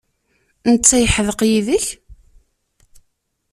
Netta 0.69 0.97
yeḥdeq 0.99 1.39
yid-k? 1.49 1.85